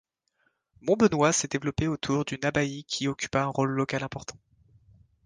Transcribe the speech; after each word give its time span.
Monbenoît 0.81 1.31
s'est 1.31 1.47
développé 1.47 1.87
autour 1.87 2.25
d'une 2.25 2.43
abbaye 2.43 2.85
qui 2.85 3.07
occupa 3.07 3.43
un 3.43 3.49
rôle 3.49 3.69
local 3.69 4.01
important. 4.01 4.39